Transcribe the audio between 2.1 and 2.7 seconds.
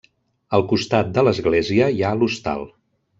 l'Hostal.